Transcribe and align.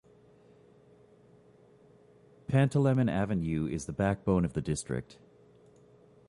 Pantelimon 2.47 3.07
Avenue 3.07 3.67
is 3.67 3.85
the 3.85 3.93
backbone 3.93 4.45
of 4.45 4.53
the 4.53 4.59
district. 4.61 5.19